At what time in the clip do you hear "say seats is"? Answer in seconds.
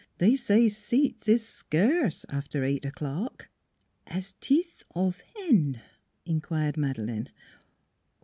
0.35-1.45